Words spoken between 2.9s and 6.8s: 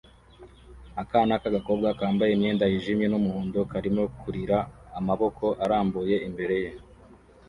n'umuhondo karimo kurira amaboko arambuye imbere ye